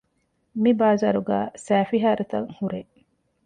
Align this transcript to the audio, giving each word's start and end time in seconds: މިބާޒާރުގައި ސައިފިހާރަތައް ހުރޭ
މިބާޒާރުގައި 0.63 1.47
ސައިފިހާރަތައް 1.65 2.49
ހުރޭ 2.57 2.79